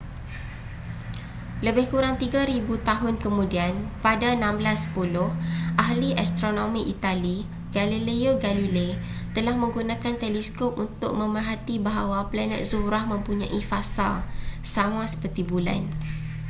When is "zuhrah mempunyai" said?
12.71-13.61